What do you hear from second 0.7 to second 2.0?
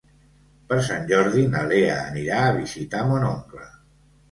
Per Sant Jordi na Lea